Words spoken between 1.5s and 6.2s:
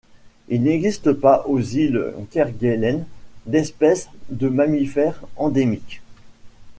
îles Kerguelen d'espèce de mammifère endémique.